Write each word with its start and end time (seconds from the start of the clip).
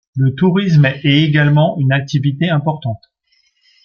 Le 0.15 0.33
tourisme 0.33 0.85
est 0.85 1.05
également 1.25 1.75
une 1.77 1.91
activité 1.91 2.49
importante. 2.49 3.03